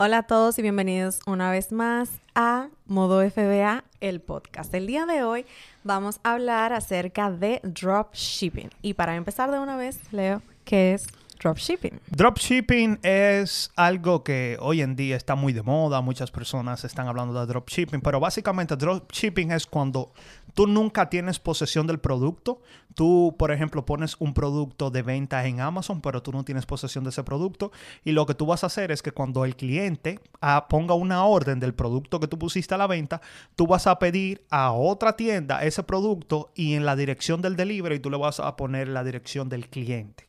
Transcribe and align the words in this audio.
Hola 0.00 0.18
a 0.18 0.22
todos 0.28 0.56
y 0.60 0.62
bienvenidos 0.62 1.18
una 1.26 1.50
vez 1.50 1.72
más 1.72 2.20
a 2.32 2.68
Modo 2.86 3.28
FBA, 3.28 3.82
el 4.00 4.20
podcast. 4.20 4.72
El 4.72 4.86
día 4.86 5.06
de 5.06 5.24
hoy 5.24 5.44
vamos 5.82 6.20
a 6.22 6.34
hablar 6.34 6.72
acerca 6.72 7.32
de 7.32 7.60
dropshipping. 7.64 8.70
Y 8.80 8.94
para 8.94 9.16
empezar 9.16 9.50
de 9.50 9.58
una 9.58 9.76
vez, 9.76 9.98
Leo, 10.12 10.40
¿qué 10.64 10.94
es 10.94 11.08
dropshipping? 11.38 12.00
Dropshipping 12.10 12.98
es 13.02 13.70
algo 13.76 14.24
que 14.24 14.56
hoy 14.60 14.82
en 14.82 14.96
día 14.96 15.16
está 15.16 15.34
muy 15.34 15.52
de 15.52 15.62
moda, 15.62 16.00
muchas 16.00 16.30
personas 16.30 16.84
están 16.84 17.08
hablando 17.08 17.38
de 17.38 17.46
dropshipping, 17.46 18.00
pero 18.00 18.20
básicamente 18.20 18.76
dropshipping 18.76 19.52
es 19.52 19.66
cuando 19.66 20.12
tú 20.54 20.66
nunca 20.66 21.08
tienes 21.08 21.38
posesión 21.38 21.86
del 21.86 22.00
producto. 22.00 22.60
Tú, 22.94 23.36
por 23.38 23.52
ejemplo, 23.52 23.86
pones 23.86 24.16
un 24.18 24.34
producto 24.34 24.90
de 24.90 25.02
venta 25.02 25.46
en 25.46 25.60
Amazon, 25.60 26.00
pero 26.00 26.20
tú 26.20 26.32
no 26.32 26.44
tienes 26.44 26.66
posesión 26.66 27.04
de 27.04 27.10
ese 27.10 27.22
producto. 27.22 27.70
Y 28.04 28.10
lo 28.10 28.26
que 28.26 28.34
tú 28.34 28.44
vas 28.46 28.64
a 28.64 28.66
hacer 28.66 28.90
es 28.90 29.02
que 29.02 29.12
cuando 29.12 29.44
el 29.44 29.54
cliente 29.54 30.18
ah, 30.40 30.66
ponga 30.68 30.94
una 30.94 31.24
orden 31.24 31.60
del 31.60 31.74
producto 31.74 32.18
que 32.18 32.26
tú 32.26 32.38
pusiste 32.38 32.74
a 32.74 32.78
la 32.78 32.88
venta, 32.88 33.20
tú 33.54 33.66
vas 33.66 33.86
a 33.86 33.98
pedir 33.98 34.44
a 34.50 34.72
otra 34.72 35.14
tienda 35.16 35.62
ese 35.62 35.84
producto 35.84 36.50
y 36.54 36.74
en 36.74 36.84
la 36.84 36.96
dirección 36.96 37.40
del 37.40 37.54
delivery 37.54 38.00
tú 38.00 38.10
le 38.10 38.16
vas 38.16 38.40
a 38.40 38.56
poner 38.56 38.88
la 38.88 39.04
dirección 39.04 39.48
del 39.48 39.68
cliente 39.68 40.27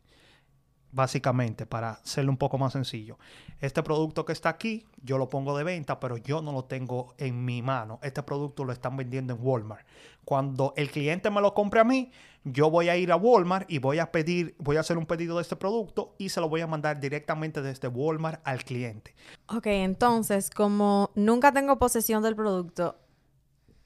básicamente, 0.91 1.65
para 1.65 1.91
hacerlo 1.91 2.31
un 2.31 2.37
poco 2.37 2.57
más 2.57 2.73
sencillo. 2.73 3.17
Este 3.61 3.83
producto 3.83 4.25
que 4.25 4.33
está 4.33 4.49
aquí, 4.49 4.85
yo 5.03 5.17
lo 5.17 5.29
pongo 5.29 5.57
de 5.57 5.63
venta, 5.63 5.99
pero 5.99 6.17
yo 6.17 6.41
no 6.41 6.51
lo 6.51 6.65
tengo 6.65 7.13
en 7.17 7.45
mi 7.45 7.61
mano. 7.61 7.99
Este 8.01 8.23
producto 8.23 8.63
lo 8.63 8.73
están 8.73 8.97
vendiendo 8.97 9.33
en 9.33 9.39
Walmart. 9.41 9.85
Cuando 10.25 10.73
el 10.77 10.89
cliente 10.91 11.29
me 11.29 11.41
lo 11.41 11.53
compre 11.53 11.79
a 11.79 11.83
mí, 11.83 12.11
yo 12.43 12.69
voy 12.69 12.89
a 12.89 12.97
ir 12.97 13.11
a 13.11 13.15
Walmart 13.15 13.69
y 13.69 13.79
voy 13.79 13.99
a 13.99 14.11
pedir, 14.11 14.55
voy 14.59 14.77
a 14.77 14.81
hacer 14.81 14.97
un 14.97 15.05
pedido 15.05 15.35
de 15.37 15.41
este 15.41 15.55
producto 15.55 16.15
y 16.17 16.29
se 16.29 16.39
lo 16.39 16.49
voy 16.49 16.61
a 16.61 16.67
mandar 16.67 16.99
directamente 16.99 17.61
desde 17.61 17.87
Walmart 17.87 18.41
al 18.45 18.63
cliente. 18.63 19.13
Ok, 19.47 19.67
entonces, 19.67 20.49
como 20.49 21.11
nunca 21.15 21.51
tengo 21.51 21.77
posesión 21.77 22.23
del 22.23 22.35
producto, 22.35 22.97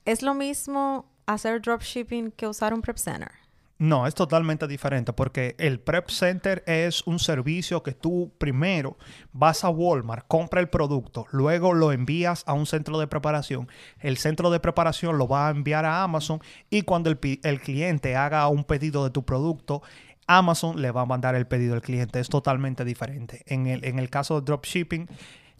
¿es 0.06 0.22
lo 0.22 0.34
mismo 0.34 1.06
hacer 1.26 1.62
dropshipping 1.62 2.32
que 2.32 2.48
usar 2.48 2.74
un 2.74 2.82
prep 2.82 2.98
center? 2.98 3.43
No, 3.80 4.06
es 4.06 4.14
totalmente 4.14 4.68
diferente 4.68 5.14
porque 5.14 5.56
el 5.58 5.80
Prep 5.80 6.10
Center 6.10 6.64
es 6.68 7.06
un 7.08 7.20
servicio 7.20 7.82
que 7.82 7.94
tú 7.94 8.32
primero 8.38 8.98
vas 9.32 9.64
a 9.64 9.70
Walmart, 9.70 10.26
compra 10.28 10.62
el 10.62 10.70
producto, 10.70 11.26
luego 11.32 11.74
lo 11.74 11.92
envías 11.92 12.44
a 12.46 12.54
un 12.54 12.68
centro 12.68 13.00
de 13.00 13.08
preparación. 13.08 13.68
El 14.00 14.18
centro 14.18 14.52
de 14.52 14.60
preparación 14.60 15.18
lo 15.18 15.28
va 15.28 15.48
a 15.48 15.52
enviar 15.52 15.86
a 15.86 16.04
Amazon 16.04 16.40
y 16.70 16.84
cuando 16.84 17.10
el, 17.10 17.18
cliente 17.18 18.16
haga 18.16 18.48
un 18.48 18.64
pedido 18.64 19.04
de 19.04 19.10
tu 19.10 19.26
producto, 19.26 19.82
Amazon 20.28 20.82
le 20.82 20.92
va 20.92 21.02
a 21.02 21.06
mandar 21.06 21.36
el 21.36 21.48
pedido 21.48 21.74
al 21.74 21.82
cliente. 21.82 22.20
Es 22.20 22.30
totalmente 22.30 22.86
diferente. 22.86 23.42
En 23.48 23.68
el, 23.68 23.84
en 23.84 24.00
el 24.00 24.10
caso 24.10 24.40
de 24.40 24.46
dropshipping, 24.46 25.10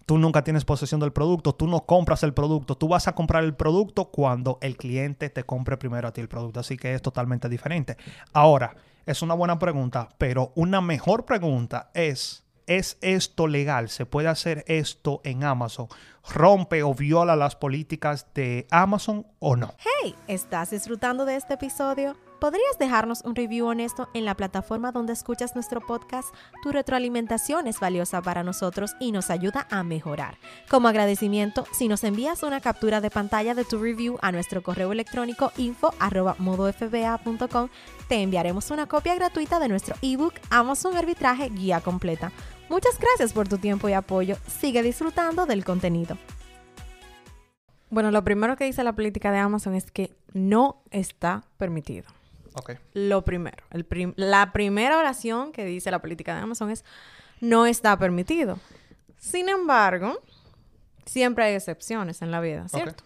Tú 0.06 0.18
nunca 0.18 0.44
tienes 0.44 0.66
posesión 0.66 1.00
del 1.00 1.14
producto, 1.14 1.56
tú 1.56 1.68
no 1.68 1.86
compras 1.86 2.24
el 2.24 2.34
producto, 2.34 2.76
tú 2.76 2.88
vas 2.88 3.08
a 3.08 3.16
comprar 3.16 3.44
el 3.44 3.56
producto 3.56 4.06
cuando 4.06 4.58
el 4.62 4.78
cliente 4.78 5.30
te 5.30 5.44
compre 5.44 5.78
primero 5.78 6.08
a 6.08 6.14
ti 6.14 6.22
el 6.22 6.28
producto, 6.28 6.60
así 6.60 6.78
que 6.78 6.94
es 6.94 7.02
totalmente 7.02 7.48
diferente. 7.48 7.98
Ahora, 8.34 8.76
es 9.06 9.22
una 9.22 9.34
buena 9.34 9.60
pregunta, 9.60 10.10
pero 10.18 10.52
una 10.56 10.82
mejor 10.82 11.26
pregunta 11.26 11.90
es, 11.94 12.44
¿es 12.68 12.98
esto 13.02 13.48
legal? 13.48 13.90
¿Se 13.90 14.06
puede 14.06 14.28
hacer 14.28 14.64
esto 14.68 15.22
en 15.24 15.44
Amazon? 15.44 15.88
¿Rompe 16.34 16.84
o 16.84 16.94
viola 16.94 17.36
las 17.36 17.56
políticas 17.56 18.28
de 18.34 18.68
Amazon 18.72 19.28
o 19.40 19.56
no? 19.56 19.74
Hey, 20.02 20.16
¿estás 20.28 20.72
disfrutando 20.72 21.26
de 21.26 21.36
este 21.36 21.56
episodio? 21.56 22.16
¿Podrías 22.44 22.78
dejarnos 22.78 23.24
un 23.24 23.38
review 23.38 23.68
honesto 23.68 24.10
en 24.14 24.26
la 24.26 24.36
plataforma 24.36 24.92
donde 24.92 25.14
escuchas 25.14 25.56
nuestro 25.56 25.80
podcast? 25.80 26.36
Tu 26.62 26.74
retroalimentación 26.74 27.68
es 27.68 27.80
valiosa 27.80 28.22
para 28.22 28.44
nosotros 28.44 28.98
y 29.00 29.14
nos 29.14 29.30
ayuda 29.30 29.66
a 29.70 29.82
mejorar. 29.84 30.38
Como 30.70 30.90
agradecimiento, 30.90 31.66
si 31.72 31.88
nos 31.88 32.04
envías 32.04 32.44
una 32.44 32.60
captura 32.60 33.00
de 33.00 33.10
pantalla 33.10 33.56
de 33.56 33.64
tu 33.64 33.82
review 33.82 34.18
a 34.22 34.34
nuestro 34.34 34.62
correo 34.62 34.92
electrónico 34.92 35.54
info@modofba.com, 35.56 37.70
te 38.10 38.22
enviaremos 38.22 38.72
una 38.72 38.88
copia 38.88 39.16
gratuita 39.16 39.60
de 39.60 39.70
nuestro 39.70 39.96
ebook 40.02 40.34
Amazon 40.50 40.98
Arbitraje 40.98 41.48
Guía 41.48 41.80
Completa. 41.80 42.34
Muchas 42.68 43.00
gracias 43.00 43.32
por 43.32 43.48
tu 43.48 43.58
tiempo 43.58 43.88
y 43.88 43.94
apoyo. 43.94 44.36
Sigue 44.48 44.84
disfrutando 44.84 45.46
del 45.46 45.64
contenido. 45.64 46.18
Bueno, 47.90 48.12
lo 48.12 48.22
primero 48.26 48.58
que 48.58 48.66
dice 48.66 48.84
la 48.84 48.92
política 48.92 49.32
de 49.32 49.38
Amazon 49.38 49.76
es 49.76 49.92
que 49.92 50.14
no 50.34 50.84
está 50.92 51.46
permitido. 51.56 52.04
Lo 52.94 53.24
primero, 53.24 53.64
la 54.16 54.52
primera 54.52 54.98
oración 54.98 55.52
que 55.52 55.66
dice 55.66 55.92
la 55.92 56.02
política 56.02 56.36
de 56.36 56.42
Amazon 56.42 56.70
es 56.70 56.86
no 57.40 57.66
está 57.66 57.98
permitido. 57.98 58.60
Sin 59.18 59.50
embargo, 59.50 60.22
siempre 61.06 61.46
hay 61.46 61.56
excepciones 61.56 62.22
en 62.22 62.32
la 62.32 62.40
vida, 62.40 62.68
¿cierto? 62.68 63.04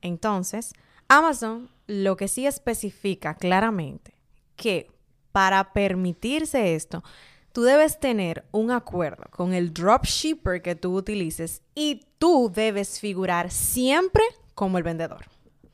Entonces, 0.00 0.72
Amazon 1.08 1.70
lo 1.86 2.16
que 2.16 2.28
sí 2.28 2.46
especifica 2.46 3.34
claramente 3.34 4.14
que 4.56 4.90
para 5.32 5.72
permitirse 5.72 6.74
esto, 6.74 7.04
tú 7.52 7.62
debes 7.62 8.00
tener 8.00 8.44
un 8.52 8.70
acuerdo 8.70 9.24
con 9.30 9.52
el 9.52 9.72
dropshipper 9.72 10.62
que 10.62 10.74
tú 10.74 10.96
utilices 10.96 11.62
y 11.74 12.06
tú 12.18 12.50
debes 12.54 13.00
figurar 13.00 13.50
siempre 13.50 14.22
como 14.54 14.78
el 14.78 14.84
vendedor. 14.84 15.26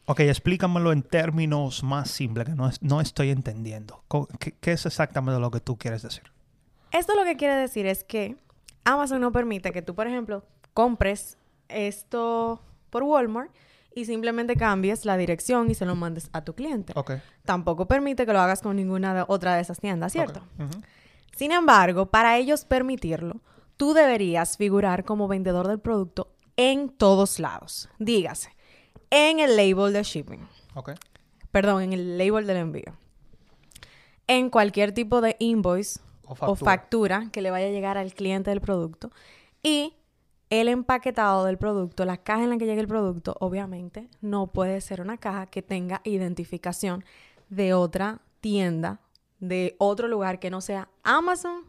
Ok, 0.06 0.20
explícamelo 0.20 0.92
en 0.92 1.02
términos 1.02 1.82
más 1.82 2.10
simples 2.10 2.48
que 2.48 2.54
no, 2.54 2.70
no 2.80 3.00
estoy 3.00 3.30
entendiendo. 3.30 4.02
¿Qué, 4.38 4.72
es 4.72 4.86
exactamente 4.86 5.40
lo 5.40 5.50
que 5.50 5.60
tú 5.60 5.76
quieres 5.76 6.02
decir? 6.02 6.24
Esto 6.90 7.14
lo 7.14 7.24
que 7.24 7.36
quiere 7.36 7.54
decir 7.54 7.86
es 7.86 8.02
que 8.04 8.36
Amazon 8.84 9.20
no 9.20 9.30
permite 9.32 9.72
que 9.72 9.80
tú, 9.80 9.94
por 9.94 10.06
ejemplo, 10.06 10.44
compres 10.74 11.38
esto 11.68 12.60
por 12.90 13.04
Walmart 13.04 13.50
y 13.94 14.04
simplemente 14.04 14.56
cambies 14.56 15.04
la 15.04 15.16
dirección 15.16 15.70
y 15.70 15.74
se 15.74 15.86
lo 15.86 15.94
mandes 15.94 16.30
a 16.32 16.42
tu 16.42 16.54
cliente. 16.54 16.92
Okay. 16.96 17.20
Tampoco 17.44 17.86
permite 17.86 18.26
que 18.26 18.32
lo 18.32 18.40
hagas 18.40 18.60
con 18.60 18.76
ninguna 18.76 19.24
otra 19.28 19.54
de 19.54 19.62
esas 19.62 19.78
tiendas, 19.78 20.12
¿cierto? 20.12 20.42
Sin 21.36 21.52
embargo, 21.52 22.06
para 22.06 22.36
ellos 22.38 22.64
permitirlo, 22.64 23.40
tú 23.76 23.94
deberías 23.94 24.56
figurar 24.56 25.04
como 25.04 25.28
vendedor 25.28 25.69
del 25.69 25.78
producto 25.78 26.34
en 26.56 26.88
todos 26.88 27.38
lados. 27.38 27.88
Dígase, 27.98 28.51
en 29.12 29.41
el 29.41 29.56
label 29.56 29.93
de 29.93 30.03
shipping. 30.03 30.41
Ok. 30.75 30.93
Perdón, 31.50 31.83
en 31.83 31.93
el 31.93 32.19
label 32.19 32.47
del 32.47 32.56
envío. 32.56 32.97
En 34.27 34.49
cualquier 34.49 34.93
tipo 34.93 35.21
de 35.21 35.37
invoice 35.39 36.00
o 36.25 36.56
factura. 36.56 37.28
que 37.31 37.43
le 37.43 37.50
vaya 37.50 37.67
a 37.67 37.71
llegar 37.71 37.99
al 37.99 38.15
cliente 38.15 38.49
del 38.49 38.62
producto. 38.62 39.11
Y 39.62 39.95
el 40.49 40.69
empaquetado 40.69 41.45
del 41.45 41.59
producto, 41.59 42.06
la 42.06 42.17
caja 42.17 42.45
en 42.45 42.50
la 42.50 42.56
que 42.56 42.65
llegue 42.65 42.81
el 42.81 42.89
producto, 42.89 43.37
obviamente, 43.39 44.09
no 44.23 44.47
puede 44.47 44.81
ser 44.81 45.03
una 45.03 45.19
caja 45.19 45.47
que 45.47 45.61
tenga 45.61 46.00
identificación 46.05 47.05
de 47.50 47.75
otra 47.75 48.23
tienda, 48.41 49.00
de 49.41 49.77
otro 49.79 50.09
lugar 50.09 50.39
que 50.39 50.50
no 50.50 50.62
sea 50.62 50.89
Amazon 51.03 51.65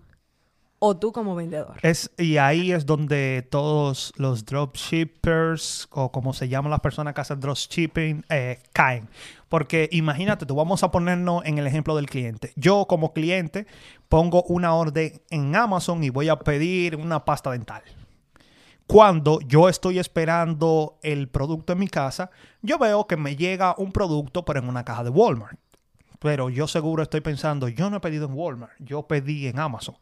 o 0.86 0.98
tú 0.98 1.14
como 1.14 1.34
vendedor. 1.34 1.78
Es, 1.82 2.12
y 2.18 2.36
ahí 2.36 2.74
es 2.74 2.86
donde 2.86 3.48
todos 3.50 4.12
los 4.18 4.44
dropshippers 4.44 5.88
o 5.92 6.12
como 6.12 6.34
se 6.34 6.50
llaman 6.50 6.72
las 6.72 6.82
personas 6.82 7.14
que 7.14 7.22
hacen 7.22 7.40
dropshipping 7.40 8.26
eh, 8.28 8.60
caen. 8.74 9.08
Porque 9.48 9.88
imagínate, 9.94 10.46
tú 10.46 10.56
vamos 10.56 10.84
a 10.84 10.92
ponernos 10.92 11.46
en 11.46 11.58
el 11.58 11.68
ejemplo 11.68 11.96
del 11.96 12.08
cliente. 12.08 12.52
Yo 12.58 12.86
como 12.86 13.14
cliente 13.14 13.66
pongo 14.10 14.44
una 14.44 14.76
orden 14.76 15.22
en 15.30 15.56
Amazon 15.56 16.04
y 16.04 16.10
voy 16.10 16.28
a 16.28 16.38
pedir 16.38 16.98
una 16.98 17.24
pasta 17.24 17.52
dental. 17.52 17.82
Cuando 18.86 19.40
yo 19.40 19.70
estoy 19.70 20.00
esperando 20.00 21.00
el 21.02 21.30
producto 21.30 21.72
en 21.72 21.80
mi 21.80 21.88
casa, 21.88 22.30
yo 22.62 22.78
veo 22.78 23.08
que 23.08 23.16
me 23.16 23.38
llega 23.38 23.74
un 23.78 23.94
producto 23.94 24.44
pero 24.44 24.60
en 24.60 24.68
una 24.68 24.84
caja 24.84 25.06
de 25.06 25.12
Walmart. 25.12 25.58
Pero 26.20 26.50
yo 26.50 26.68
seguro 26.68 27.04
estoy 27.04 27.22
pensando, 27.22 27.70
yo 27.70 27.90
no 27.90 27.98
he 27.98 28.02
pedido 28.02 28.26
en 28.26 28.34
Walmart, 28.34 28.74
yo 28.80 29.08
pedí 29.08 29.48
en 29.48 29.60
Amazon. 29.60 29.96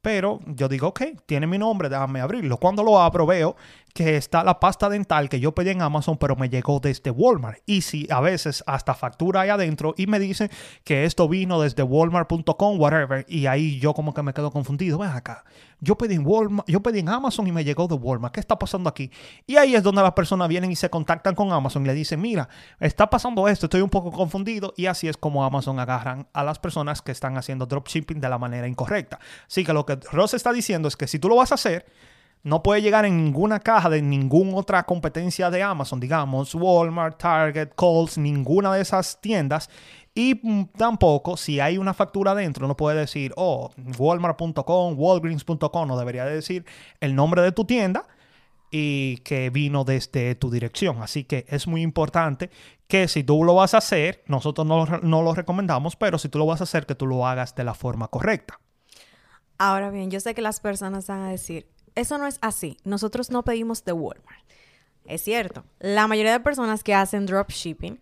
Pero 0.00 0.40
yo 0.46 0.68
digo, 0.68 0.88
ok, 0.88 1.02
tiene 1.26 1.46
mi 1.46 1.58
nombre, 1.58 1.88
déjame 1.88 2.20
abrirlo. 2.20 2.56
Cuando 2.56 2.82
lo 2.82 3.00
abro, 3.00 3.26
veo 3.26 3.56
que 3.98 4.16
está 4.16 4.44
la 4.44 4.60
pasta 4.60 4.88
dental 4.88 5.28
que 5.28 5.40
yo 5.40 5.56
pedí 5.56 5.70
en 5.70 5.82
Amazon, 5.82 6.18
pero 6.18 6.36
me 6.36 6.48
llegó 6.48 6.78
desde 6.78 7.10
Walmart. 7.10 7.58
Y 7.66 7.80
si 7.80 8.06
a 8.12 8.20
veces 8.20 8.62
hasta 8.64 8.94
factura 8.94 9.40
ahí 9.40 9.48
adentro 9.48 9.92
y 9.96 10.06
me 10.06 10.20
dicen 10.20 10.52
que 10.84 11.04
esto 11.04 11.28
vino 11.28 11.60
desde 11.60 11.82
walmart.com, 11.82 12.78
whatever, 12.78 13.26
y 13.28 13.46
ahí 13.46 13.80
yo 13.80 13.94
como 13.94 14.14
que 14.14 14.22
me 14.22 14.32
quedo 14.32 14.52
confundido. 14.52 14.98
Ven 14.98 15.10
acá, 15.10 15.44
yo 15.80 15.98
pedí 15.98 16.14
en 16.14 16.24
Walmart, 16.24 16.68
yo 16.68 16.80
pedí 16.80 17.00
en 17.00 17.08
Amazon 17.08 17.48
y 17.48 17.50
me 17.50 17.64
llegó 17.64 17.88
de 17.88 17.96
Walmart. 17.96 18.32
¿Qué 18.32 18.38
está 18.38 18.56
pasando 18.56 18.88
aquí? 18.88 19.10
Y 19.48 19.56
ahí 19.56 19.74
es 19.74 19.82
donde 19.82 20.00
las 20.00 20.12
personas 20.12 20.46
vienen 20.46 20.70
y 20.70 20.76
se 20.76 20.88
contactan 20.90 21.34
con 21.34 21.50
Amazon 21.50 21.82
y 21.82 21.88
le 21.88 21.94
dicen, 21.94 22.20
mira, 22.20 22.48
está 22.78 23.10
pasando 23.10 23.48
esto, 23.48 23.66
estoy 23.66 23.80
un 23.80 23.90
poco 23.90 24.12
confundido. 24.12 24.74
Y 24.76 24.86
así 24.86 25.08
es 25.08 25.16
como 25.16 25.44
Amazon 25.44 25.80
agarran 25.80 26.28
a 26.32 26.44
las 26.44 26.60
personas 26.60 27.02
que 27.02 27.10
están 27.10 27.36
haciendo 27.36 27.66
dropshipping 27.66 28.20
de 28.20 28.28
la 28.28 28.38
manera 28.38 28.68
incorrecta. 28.68 29.18
Así 29.48 29.64
que 29.64 29.72
lo 29.72 29.84
que 29.84 29.96
Ross 30.12 30.34
está 30.34 30.52
diciendo 30.52 30.86
es 30.86 30.96
que 30.96 31.08
si 31.08 31.18
tú 31.18 31.28
lo 31.28 31.34
vas 31.34 31.50
a 31.50 31.56
hacer, 31.56 31.84
no 32.42 32.62
puede 32.62 32.82
llegar 32.82 33.04
en 33.04 33.24
ninguna 33.24 33.60
caja 33.60 33.90
de 33.90 34.02
ninguna 34.02 34.56
otra 34.56 34.84
competencia 34.84 35.50
de 35.50 35.62
Amazon, 35.62 36.00
digamos 36.00 36.54
Walmart, 36.54 37.18
Target, 37.18 37.70
Kohl's, 37.74 38.18
ninguna 38.18 38.72
de 38.74 38.82
esas 38.82 39.20
tiendas. 39.20 39.68
Y 40.14 40.40
mm, 40.42 40.70
tampoco, 40.76 41.36
si 41.36 41.60
hay 41.60 41.78
una 41.78 41.94
factura 41.94 42.34
dentro, 42.34 42.66
no 42.66 42.76
puede 42.76 42.98
decir, 42.98 43.32
oh, 43.36 43.70
walmart.com, 43.98 44.94
walgreens.com, 44.98 45.88
no 45.88 45.98
debería 45.98 46.24
decir 46.24 46.64
el 47.00 47.14
nombre 47.14 47.42
de 47.42 47.52
tu 47.52 47.64
tienda 47.64 48.04
y 48.70 49.18
que 49.18 49.50
vino 49.50 49.84
desde 49.84 50.34
tu 50.34 50.50
dirección. 50.50 51.02
Así 51.02 51.24
que 51.24 51.46
es 51.48 51.66
muy 51.66 51.82
importante 51.82 52.50
que 52.86 53.08
si 53.08 53.22
tú 53.22 53.44
lo 53.44 53.54
vas 53.54 53.74
a 53.74 53.78
hacer, 53.78 54.24
nosotros 54.26 54.66
no, 54.66 54.86
no 54.86 55.22
lo 55.22 55.34
recomendamos, 55.34 55.96
pero 55.96 56.18
si 56.18 56.28
tú 56.28 56.38
lo 56.38 56.46
vas 56.46 56.60
a 56.60 56.64
hacer, 56.64 56.86
que 56.86 56.94
tú 56.94 57.06
lo 57.06 57.26
hagas 57.26 57.54
de 57.54 57.64
la 57.64 57.74
forma 57.74 58.08
correcta. 58.08 58.58
Ahora 59.58 59.90
bien, 59.90 60.10
yo 60.10 60.20
sé 60.20 60.34
que 60.34 60.42
las 60.42 60.60
personas 60.60 61.06
van 61.08 61.20
a 61.20 61.30
decir, 61.30 61.66
eso 61.98 62.18
no 62.18 62.26
es 62.26 62.38
así. 62.40 62.78
Nosotros 62.84 63.30
no 63.30 63.44
pedimos 63.44 63.84
de 63.84 63.92
Walmart. 63.92 64.44
Es 65.04 65.22
cierto. 65.22 65.64
La 65.80 66.06
mayoría 66.06 66.32
de 66.32 66.40
personas 66.40 66.84
que 66.84 66.94
hacen 66.94 67.26
dropshipping 67.26 68.00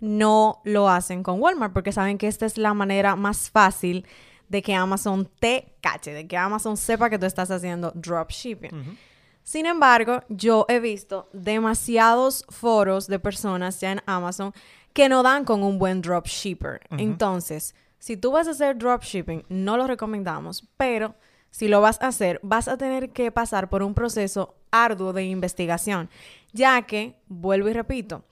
no 0.00 0.60
lo 0.64 0.88
hacen 0.88 1.22
con 1.22 1.40
Walmart 1.40 1.72
porque 1.72 1.92
saben 1.92 2.18
que 2.18 2.28
esta 2.28 2.46
es 2.46 2.58
la 2.58 2.74
manera 2.74 3.16
más 3.16 3.50
fácil 3.50 4.06
de 4.48 4.62
que 4.62 4.74
Amazon 4.74 5.28
te 5.38 5.74
cache, 5.80 6.12
de 6.12 6.26
que 6.26 6.36
Amazon 6.36 6.76
sepa 6.76 7.10
que 7.10 7.18
tú 7.18 7.26
estás 7.26 7.50
haciendo 7.50 7.92
dropshipping. 7.94 8.98
Sin 9.42 9.66
embargo, 9.66 10.22
yo 10.28 10.66
he 10.68 10.78
visto 10.78 11.28
demasiados 11.32 12.44
foros 12.48 13.06
de 13.06 13.18
personas 13.18 13.80
ya 13.80 13.92
en 13.92 14.02
Amazon 14.06 14.52
que 14.92 15.08
no 15.08 15.22
dan 15.22 15.44
con 15.44 15.62
un 15.62 15.78
buen 15.78 16.02
dropshipper. 16.02 16.80
Entonces, 16.90 17.74
si 17.98 18.16
tú 18.16 18.32
vas 18.32 18.46
a 18.48 18.50
hacer 18.50 18.76
dropshipping, 18.76 19.44
no 19.48 19.76
lo 19.76 19.86
recomendamos, 19.86 20.66
pero 20.76 21.14
si 21.50 21.68
lo 21.68 21.80
vas 21.80 22.00
a 22.02 22.08
hacer, 22.08 22.40
vas 22.42 22.68
a 22.68 22.76
tener 22.76 23.10
que 23.10 23.32
pasar 23.32 23.68
por 23.68 23.82
un 23.82 23.94
proceso 23.94 24.54
arduo 24.70 25.12
de 25.12 25.24
investigación, 25.24 26.08
ya 26.52 26.82
que, 26.82 27.16
vuelvo 27.28 27.68
y 27.68 27.72
repito, 27.72 28.24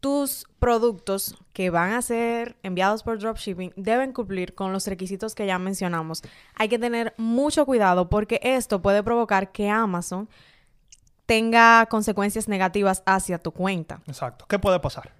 tus 0.00 0.46
productos 0.58 1.36
que 1.52 1.70
van 1.70 1.92
a 1.92 2.02
ser 2.02 2.56
enviados 2.62 3.02
por 3.02 3.18
dropshipping 3.18 3.72
deben 3.76 4.12
cumplir 4.12 4.54
con 4.54 4.72
los 4.72 4.86
requisitos 4.86 5.34
que 5.34 5.46
ya 5.46 5.58
mencionamos. 5.58 6.22
Hay 6.54 6.68
que 6.68 6.78
tener 6.78 7.14
mucho 7.16 7.66
cuidado 7.66 8.08
porque 8.08 8.40
esto 8.42 8.80
puede 8.80 9.02
provocar 9.02 9.50
que 9.50 9.68
Amazon 9.68 10.28
tenga 11.26 11.86
consecuencias 11.86 12.48
negativas 12.48 13.02
hacia 13.06 13.38
tu 13.38 13.50
cuenta. 13.50 14.00
Exacto. 14.06 14.46
¿Qué 14.48 14.58
puede 14.58 14.80
pasar? 14.80 15.12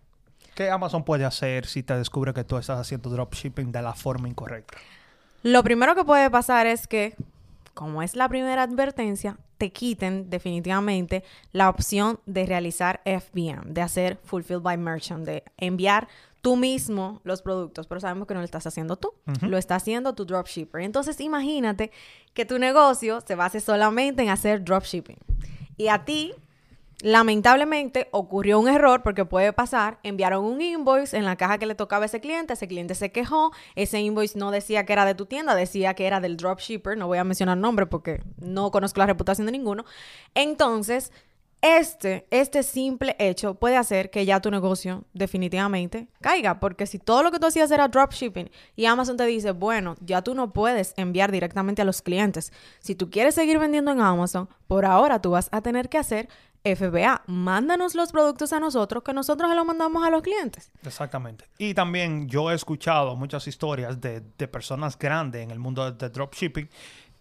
¿Qué 0.55 0.71
Amazon 0.71 1.05
puede 1.05 1.25
hacer 1.25 1.67
si 1.67 1.83
te 1.83 1.97
descubre 1.97 2.33
que 2.33 2.45
tú 2.45 2.57
estás 2.57 2.79
haciendo 2.79 3.11
dropshipping 3.11 3.71
de 3.71 3.83
la 3.83 3.95
forma 3.95 4.29
incorrecta? 4.29 4.79
Lo 5.43 5.63
primero 5.63 5.95
que 5.95 6.05
puede 6.05 6.31
pasar 6.31 6.67
es 6.67 6.87
que 6.87 7.15
como 7.79 8.03
es 8.03 8.17
la 8.17 8.29
primera 8.29 8.65
advertencia, 8.65 9.39
te 9.57 9.71
quiten 9.71 10.31
definitivamente 10.31 11.23
la 11.53 11.69
opción 11.69 12.19
de 12.27 12.45
realizar 12.45 13.01
FBM, 13.05 13.73
de 13.73 13.83
hacer 13.83 14.19
Fulfilled 14.25 14.63
by 14.63 14.77
Merchant, 14.77 15.25
de 15.25 15.45
enviar 15.59 16.09
tú 16.43 16.57
mismo 16.57 17.21
los 17.23 17.41
productos, 17.41 17.87
pero 17.87 18.01
sabemos 18.01 18.27
que 18.27 18.35
no 18.35 18.41
lo 18.41 18.45
estás 18.45 18.67
haciendo 18.67 18.97
tú, 18.97 19.13
lo 19.43 19.59
está 19.59 19.77
haciendo 19.77 20.17
tu 20.17 20.25
dropshipper. 20.25 20.81
Entonces 20.81 21.21
imagínate 21.21 21.93
que 22.35 22.45
tu 22.45 22.59
negocio 22.59 23.21
se 23.21 23.37
base 23.37 23.61
solamente 23.61 24.25
en 24.25 24.31
hacer 24.31 24.65
dropshipping. 24.65 25.19
Y 25.77 25.87
a 25.87 26.05
ti 26.05 26.35
Lamentablemente 27.01 28.09
ocurrió 28.11 28.59
un 28.59 28.69
error 28.69 29.05
porque 29.05 29.25
puede 29.25 29.53
pasar, 29.53 30.01
enviaron 30.03 30.45
un 30.45 30.61
invoice 30.61 31.17
en 31.17 31.25
la 31.25 31.37
caja 31.37 31.59
que 31.59 31.67
le 31.67 31.77
tocaba 31.77 32.05
a 32.05 32.07
ese 32.07 32.21
cliente, 32.21 32.55
ese 32.55 32.67
cliente 32.67 32.97
se 32.97 33.13
quejó, 33.13 33.53
ese 33.77 34.01
invoice 34.01 34.37
no 34.37 34.51
decía 34.51 34.85
que 34.85 34.95
era 34.95 35.05
de 35.05 35.15
tu 35.15 35.27
tienda, 35.27 35.55
decía 35.55 35.95
que 35.95 36.09
era 36.09 36.19
del 36.21 36.37
dropshipper, 36.37 36.97
no 36.99 37.07
voy 37.07 37.19
a 37.19 37.25
mencionar 37.25 37.57
nombre 37.57 37.87
porque 37.87 38.23
no 38.39 38.73
conozco 38.73 38.99
la 38.99 39.07
reputación 39.07 39.47
de 39.47 39.53
ninguno. 39.53 39.85
Entonces, 40.35 41.13
este, 41.61 42.27
este 42.31 42.63
simple 42.63 43.17
hecho 43.19 43.55
puede 43.55 43.77
hacer 43.77 44.11
que 44.11 44.25
ya 44.25 44.41
tu 44.41 44.51
negocio 44.51 45.05
definitivamente 45.13 46.09
caiga, 46.21 46.61
porque 46.61 46.87
si 46.87 47.01
todo 47.01 47.25
lo 47.25 47.33
que 47.33 47.41
tú 47.41 47.47
hacías 47.47 47.71
era 47.73 47.89
dropshipping 47.89 48.49
y 48.77 48.87
Amazon 48.87 49.17
te 49.17 49.27
dice, 49.27 49.51
bueno, 49.51 49.97
ya 50.01 50.23
tú 50.23 50.35
no 50.35 50.53
puedes 50.53 50.95
enviar 50.97 51.33
directamente 51.33 51.83
a 51.83 51.85
los 51.85 52.01
clientes. 52.01 52.53
Si 52.79 52.95
tú 52.95 53.11
quieres 53.11 53.35
seguir 53.35 53.59
vendiendo 53.59 53.91
en 53.91 54.01
Amazon, 54.01 54.49
por 54.69 54.85
ahora 54.85 55.21
tú 55.21 55.31
vas 55.31 55.49
a 55.51 55.61
tener 55.61 55.89
que 55.89 55.99
hacer 55.99 56.29
FBA, 56.65 57.23
mándanos 57.27 57.95
los 57.95 58.13
productos 58.13 58.53
a 58.53 58.61
nosotros 58.61 59.03
que 59.03 59.13
nosotros 59.13 59.55
los 59.55 59.65
mandamos 59.65 60.07
a 60.07 60.11
los 60.11 60.23
clientes. 60.23 60.71
Exactamente. 60.85 61.45
Y 61.59 61.75
también 61.75 62.29
yo 62.29 62.51
he 62.51 62.55
escuchado 62.55 63.17
muchas 63.17 63.47
historias 63.47 64.01
de, 64.01 64.23
de 64.37 64.49
personas 64.49 64.99
grandes 64.99 65.43
en 65.43 65.51
el 65.51 65.59
mundo 65.59 65.91
de 65.91 66.09
dropshipping 66.09 66.69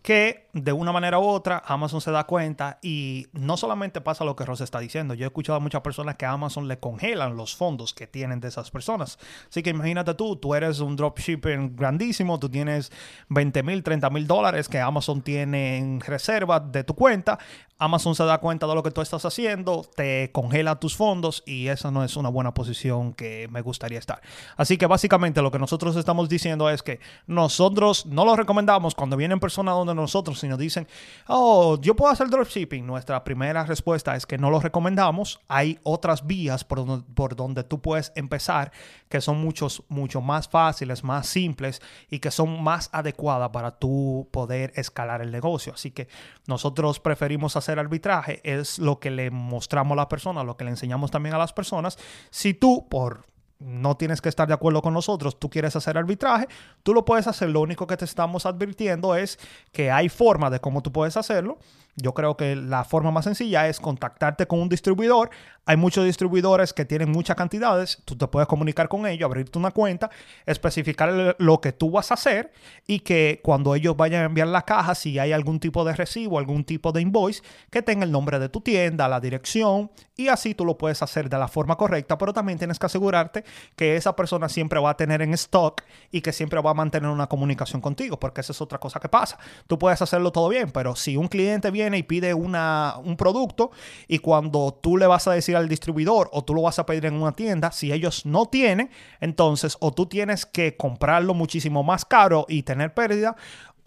que 0.01 0.46
de 0.63 0.71
una 0.71 0.91
manera 0.91 1.19
u 1.19 1.23
otra 1.23 1.61
Amazon 1.65 2.01
se 2.01 2.11
da 2.11 2.25
cuenta 2.25 2.79
y 2.81 3.27
no 3.33 3.57
solamente 3.57 4.01
pasa 4.01 4.25
lo 4.25 4.35
que 4.35 4.45
Rosa 4.45 4.63
está 4.63 4.79
diciendo, 4.79 5.13
yo 5.13 5.25
he 5.25 5.27
escuchado 5.27 5.57
a 5.57 5.59
muchas 5.59 5.81
personas 5.81 6.15
que 6.15 6.25
a 6.25 6.31
Amazon 6.31 6.67
le 6.67 6.79
congelan 6.79 7.37
los 7.37 7.55
fondos 7.55 7.93
que 7.93 8.07
tienen 8.07 8.39
de 8.39 8.47
esas 8.47 8.71
personas. 8.71 9.19
Así 9.49 9.63
que 9.63 9.69
imagínate 9.69 10.13
tú, 10.13 10.35
tú 10.37 10.55
eres 10.55 10.79
un 10.79 10.95
dropshipping 10.95 11.75
grandísimo, 11.75 12.39
tú 12.39 12.49
tienes 12.49 12.91
20 13.29 13.63
mil, 13.63 13.83
30 13.83 14.09
mil 14.09 14.27
dólares 14.27 14.67
que 14.67 14.79
Amazon 14.79 15.21
tiene 15.21 15.77
en 15.77 15.99
reserva 15.99 16.59
de 16.59 16.83
tu 16.83 16.95
cuenta, 16.95 17.37
Amazon 17.79 18.15
se 18.15 18.23
da 18.23 18.39
cuenta 18.39 18.65
de 18.65 18.73
lo 18.73 18.81
que 18.81 18.91
tú 18.91 19.01
estás 19.01 19.23
haciendo, 19.25 19.85
te 19.95 20.31
congela 20.31 20.79
tus 20.79 20.95
fondos 20.95 21.43
y 21.45 21.67
esa 21.67 21.91
no 21.91 22.03
es 22.03 22.17
una 22.17 22.29
buena 22.29 22.53
posición 22.53 23.13
que 23.13 23.47
me 23.51 23.61
gustaría 23.61 23.99
estar. 23.99 24.21
Así 24.55 24.77
que 24.77 24.87
básicamente 24.87 25.41
lo 25.41 25.51
que 25.51 25.59
nosotros 25.59 25.95
estamos 25.95 26.27
diciendo 26.27 26.69
es 26.69 26.81
que 26.81 26.99
nosotros 27.27 28.07
no 28.07 28.25
lo 28.25 28.35
recomendamos 28.35 28.95
cuando 28.95 29.15
vienen 29.15 29.39
personas 29.39 29.75
donde 29.75 29.93
nosotros 29.93 30.39
nos 30.47 30.59
dicen, 30.59 30.87
oh, 31.27 31.77
yo 31.81 31.95
puedo 31.95 32.11
hacer 32.11 32.29
dropshipping. 32.29 32.85
Nuestra 32.85 33.23
primera 33.23 33.65
respuesta 33.65 34.15
es 34.15 34.25
que 34.25 34.37
no 34.37 34.49
lo 34.49 34.59
recomendamos. 34.59 35.39
Hay 35.47 35.79
otras 35.83 36.25
vías 36.25 36.63
por 36.63 36.85
donde, 36.85 37.05
por 37.13 37.35
donde 37.35 37.63
tú 37.63 37.81
puedes 37.81 38.11
empezar 38.15 38.71
que 39.09 39.21
son 39.21 39.39
muchos, 39.39 39.83
mucho 39.89 40.21
más 40.21 40.47
fáciles, 40.47 41.03
más 41.03 41.27
simples 41.27 41.81
y 42.09 42.19
que 42.19 42.31
son 42.31 42.61
más 42.63 42.89
adecuadas 42.91 43.49
para 43.49 43.71
tú 43.71 44.27
poder 44.31 44.73
escalar 44.75 45.21
el 45.21 45.31
negocio. 45.31 45.73
Así 45.73 45.91
que 45.91 46.07
nosotros 46.45 46.99
preferimos 46.99 47.55
hacer 47.55 47.79
arbitraje, 47.79 48.41
es 48.43 48.79
lo 48.79 48.99
que 48.99 49.11
le 49.11 49.31
mostramos 49.31 49.93
a 49.93 50.01
la 50.01 50.09
persona, 50.09 50.43
lo 50.43 50.57
que 50.57 50.65
le 50.65 50.71
enseñamos 50.71 51.11
también 51.11 51.35
a 51.35 51.37
las 51.37 51.53
personas. 51.53 51.97
Si 52.29 52.53
tú, 52.53 52.87
por 52.89 53.25
no 53.59 53.97
tienes 53.97 54.21
que 54.21 54.29
estar 54.29 54.47
de 54.47 54.53
acuerdo 54.53 54.81
con 54.81 54.93
nosotros, 54.93 55.39
tú 55.39 55.49
quieres 55.49 55.75
hacer 55.75 55.97
arbitraje, 55.97 56.47
tú 56.83 56.93
lo 56.93 57.05
puedes 57.05 57.27
hacer. 57.27 57.49
Lo 57.49 57.61
único 57.61 57.87
que 57.87 57.97
te 57.97 58.05
estamos 58.05 58.45
advirtiendo 58.45 59.15
es 59.15 59.39
que 59.71 59.91
hay 59.91 60.09
forma 60.09 60.49
de 60.49 60.59
cómo 60.59 60.81
tú 60.81 60.91
puedes 60.91 61.17
hacerlo. 61.17 61.57
Yo 61.99 62.13
creo 62.13 62.37
que 62.37 62.55
la 62.55 62.83
forma 62.83 63.09
más 63.09 63.25
sencilla 63.25 63.67
es 63.67 63.79
contactarte 63.79 64.45
con 64.45 64.61
un 64.61 64.69
distribuidor. 64.69 65.31
Hay 65.65 65.77
muchos 65.77 66.05
distribuidores 66.05 66.71
que 66.71 66.85
tienen 66.85 67.11
muchas 67.11 67.35
cantidades. 67.35 68.03
Tú 68.05 68.15
te 68.15 68.27
puedes 68.27 68.47
comunicar 68.47 68.87
con 68.87 69.07
ellos, 69.07 69.25
abrirte 69.25 69.57
una 69.57 69.71
cuenta, 69.71 70.11
especificar 70.45 71.35
lo 71.39 71.59
que 71.59 71.73
tú 71.73 71.89
vas 71.89 72.11
a 72.11 72.13
hacer 72.13 72.51
y 72.85 72.99
que 72.99 73.41
cuando 73.43 73.73
ellos 73.73 73.97
vayan 73.97 74.21
a 74.21 74.25
enviar 74.25 74.47
la 74.47 74.61
caja, 74.61 74.93
si 74.93 75.17
hay 75.17 75.33
algún 75.33 75.59
tipo 75.59 75.83
de 75.83 75.93
recibo, 75.93 76.37
algún 76.37 76.63
tipo 76.65 76.91
de 76.91 77.01
invoice, 77.01 77.41
que 77.71 77.81
tenga 77.81 78.05
el 78.05 78.11
nombre 78.11 78.37
de 78.37 78.47
tu 78.47 78.61
tienda, 78.61 79.07
la 79.07 79.19
dirección 79.19 79.89
y 80.15 80.27
así 80.27 80.53
tú 80.53 80.65
lo 80.65 80.77
puedes 80.77 81.01
hacer 81.01 81.29
de 81.29 81.37
la 81.37 81.47
forma 81.47 81.77
correcta, 81.77 82.17
pero 82.17 82.31
también 82.31 82.59
tienes 82.59 82.77
que 82.77 82.85
asegurarte 82.85 83.43
que 83.75 83.95
esa 83.95 84.15
persona 84.15 84.49
siempre 84.49 84.79
va 84.79 84.91
a 84.91 84.97
tener 84.97 85.23
en 85.23 85.33
stock 85.33 85.81
y 86.11 86.21
que 86.21 86.31
siempre 86.31 86.61
va 86.61 86.71
a 86.71 86.73
mantener 86.75 87.09
una 87.09 87.27
comunicación 87.27 87.81
contigo, 87.81 88.19
porque 88.19 88.41
esa 88.41 88.51
es 88.51 88.61
otra 88.61 88.77
cosa 88.77 88.99
que 88.99 89.09
pasa. 89.09 89.37
Tú 89.65 89.79
puedes 89.79 90.01
hacerlo 90.01 90.31
todo 90.31 90.49
bien, 90.49 90.71
pero 90.71 90.95
si 90.95 91.17
un 91.17 91.27
cliente 91.27 91.71
viene 91.71 91.86
y 91.93 92.03
pide 92.03 92.33
una, 92.33 92.95
un 93.03 93.17
producto 93.17 93.71
y 94.07 94.19
cuando 94.19 94.77
tú 94.81 94.97
le 94.97 95.07
vas 95.07 95.27
a 95.27 95.33
decir 95.33 95.55
al 95.55 95.69
distribuidor 95.69 96.29
o 96.33 96.43
tú 96.43 96.53
lo 96.53 96.63
vas 96.63 96.79
a 96.79 96.85
pedir 96.85 97.05
en 97.05 97.15
una 97.15 97.33
tienda, 97.33 97.71
si 97.71 97.91
ellos 97.91 98.25
no 98.25 98.47
tienen, 98.47 98.89
entonces 99.21 99.77
o 99.79 99.91
tú 99.91 100.05
tienes 100.07 100.45
que 100.45 100.75
comprarlo 100.75 101.33
muchísimo 101.33 101.83
más 101.83 102.05
caro 102.05 102.45
y 102.49 102.63
tener 102.63 102.93
pérdida 102.93 103.35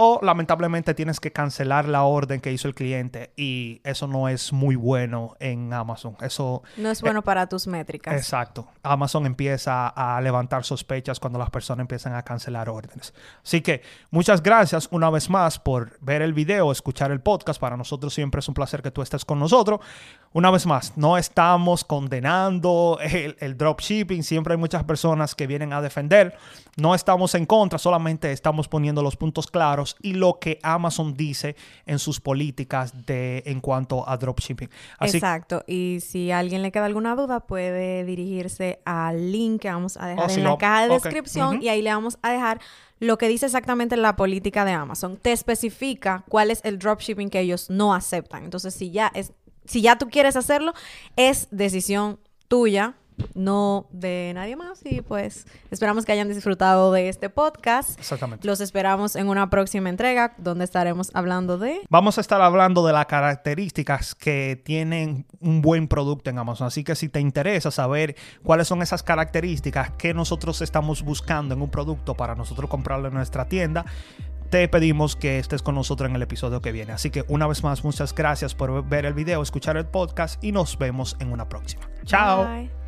o 0.02 0.18
lamentablemente 0.22 0.94
tienes 0.94 1.20
que 1.20 1.30
cancelar 1.30 1.86
la 1.86 2.04
orden 2.04 2.40
que 2.40 2.50
hizo 2.50 2.66
el 2.66 2.74
cliente 2.74 3.34
y 3.36 3.82
eso 3.84 4.06
no 4.06 4.30
es 4.30 4.50
muy 4.50 4.74
bueno 4.74 5.36
en 5.40 5.74
Amazon. 5.74 6.16
Eso 6.22 6.62
no 6.78 6.90
es 6.90 7.02
bueno 7.02 7.20
para 7.20 7.50
tus 7.50 7.66
métricas. 7.66 8.14
Exacto. 8.14 8.66
Amazon 8.82 9.26
empieza 9.26 9.88
a 9.88 10.18
levantar 10.22 10.64
sospechas 10.64 11.20
cuando 11.20 11.38
las 11.38 11.50
personas 11.50 11.82
empiezan 11.82 12.14
a 12.14 12.22
cancelar 12.22 12.70
órdenes. 12.70 13.12
Así 13.44 13.60
que 13.60 13.82
muchas 14.10 14.42
gracias 14.42 14.88
una 14.90 15.10
vez 15.10 15.28
más 15.28 15.58
por 15.58 16.00
ver 16.00 16.22
el 16.22 16.32
video, 16.32 16.72
escuchar 16.72 17.10
el 17.10 17.20
podcast. 17.20 17.60
Para 17.60 17.76
nosotros 17.76 18.14
siempre 18.14 18.38
es 18.38 18.48
un 18.48 18.54
placer 18.54 18.80
que 18.80 18.90
tú 18.90 19.02
estés 19.02 19.26
con 19.26 19.38
nosotros. 19.38 19.80
Una 20.32 20.50
vez 20.50 20.64
más, 20.64 20.96
no 20.96 21.18
estamos 21.18 21.84
condenando 21.84 22.98
el, 23.02 23.36
el 23.38 23.58
dropshipping. 23.58 24.22
Siempre 24.22 24.54
hay 24.54 24.58
muchas 24.58 24.82
personas 24.84 25.34
que 25.34 25.46
vienen 25.46 25.74
a 25.74 25.82
defender. 25.82 26.38
No 26.78 26.94
estamos 26.94 27.34
en 27.34 27.44
contra, 27.44 27.78
solamente 27.78 28.32
estamos 28.32 28.66
poniendo 28.66 29.02
los 29.02 29.16
puntos 29.16 29.46
claros 29.46 29.89
y 30.00 30.14
lo 30.14 30.38
que 30.38 30.58
Amazon 30.62 31.14
dice 31.14 31.56
en 31.86 31.98
sus 31.98 32.20
políticas 32.20 33.06
de 33.06 33.42
en 33.46 33.60
cuanto 33.60 34.08
a 34.08 34.16
dropshipping. 34.16 34.70
Exacto. 35.00 35.64
Y 35.66 35.98
si 36.00 36.30
a 36.30 36.38
alguien 36.38 36.62
le 36.62 36.72
queda 36.72 36.86
alguna 36.86 37.14
duda, 37.14 37.40
puede 37.40 38.04
dirigirse 38.04 38.80
al 38.84 39.32
link 39.32 39.62
que 39.62 39.70
vamos 39.70 39.96
a 39.96 40.06
dejar 40.06 40.30
oh, 40.30 40.32
en 40.32 40.44
la 40.44 40.58
caja 40.58 40.82
de 40.82 40.94
descripción 40.94 41.62
y 41.62 41.68
ahí 41.68 41.82
le 41.82 41.90
vamos 41.90 42.18
a 42.22 42.32
dejar 42.32 42.60
lo 42.98 43.16
que 43.16 43.28
dice 43.28 43.46
exactamente 43.46 43.96
la 43.96 44.16
política 44.16 44.64
de 44.64 44.72
Amazon. 44.72 45.16
Te 45.16 45.32
especifica 45.32 46.24
cuál 46.28 46.50
es 46.50 46.60
el 46.64 46.78
dropshipping 46.78 47.30
que 47.30 47.40
ellos 47.40 47.70
no 47.70 47.94
aceptan. 47.94 48.44
Entonces, 48.44 48.74
si 48.74 48.90
ya 48.90 49.10
es 49.14 49.32
si 49.64 49.82
ya 49.82 49.96
tú 49.96 50.08
quieres 50.08 50.36
hacerlo, 50.36 50.72
es 51.16 51.46
decisión 51.50 52.18
tuya, 52.48 52.94
no 53.34 53.86
de 53.90 54.32
nadie 54.34 54.56
más. 54.56 54.80
Y 54.84 55.02
pues 55.02 55.46
esperamos 55.70 56.04
que 56.04 56.12
hayan 56.12 56.28
disfrutado 56.28 56.92
de 56.92 57.08
este 57.08 57.30
podcast. 57.30 57.98
Exactamente. 57.98 58.46
Los 58.46 58.60
esperamos 58.60 59.16
en 59.16 59.28
una 59.28 59.50
próxima 59.50 59.88
entrega 59.88 60.34
donde 60.38 60.64
estaremos 60.64 61.10
hablando 61.14 61.58
de... 61.58 61.80
Vamos 61.88 62.18
a 62.18 62.20
estar 62.20 62.40
hablando 62.40 62.86
de 62.86 62.92
las 62.92 63.06
características 63.06 64.14
que 64.14 64.60
tienen 64.64 65.26
un 65.40 65.62
buen 65.62 65.88
producto 65.88 66.30
en 66.30 66.38
Amazon. 66.38 66.66
Así 66.66 66.84
que 66.84 66.94
si 66.94 67.08
te 67.08 67.20
interesa 67.20 67.70
saber 67.70 68.16
cuáles 68.42 68.68
son 68.68 68.82
esas 68.82 69.02
características 69.02 69.90
que 69.92 70.14
nosotros 70.14 70.60
estamos 70.62 71.02
buscando 71.02 71.54
en 71.54 71.62
un 71.62 71.70
producto 71.70 72.14
para 72.14 72.34
nosotros 72.34 72.68
comprarlo 72.70 73.08
en 73.08 73.14
nuestra 73.14 73.46
tienda, 73.46 73.84
te 74.50 74.66
pedimos 74.68 75.16
que 75.16 75.38
estés 75.38 75.62
con 75.62 75.76
nosotros 75.76 76.10
en 76.10 76.16
el 76.16 76.22
episodio 76.22 76.60
que 76.60 76.72
viene. 76.72 76.92
Así 76.92 77.10
que 77.10 77.24
una 77.28 77.46
vez 77.46 77.62
más, 77.62 77.84
muchas 77.84 78.14
gracias 78.14 78.54
por 78.54 78.84
ver 78.86 79.06
el 79.06 79.14
video, 79.14 79.42
escuchar 79.42 79.76
el 79.76 79.86
podcast 79.86 80.42
y 80.42 80.52
nos 80.52 80.76
vemos 80.76 81.16
en 81.20 81.32
una 81.32 81.48
próxima. 81.48 81.88
Chao. 82.04 82.79